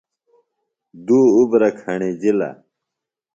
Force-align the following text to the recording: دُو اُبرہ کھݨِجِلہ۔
دُو 1.05 1.19
اُبرہ 1.37 1.69
کھݨِجِلہ۔ 1.79 2.49